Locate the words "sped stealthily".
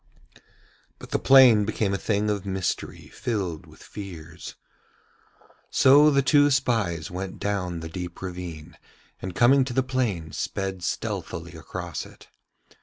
10.31-11.51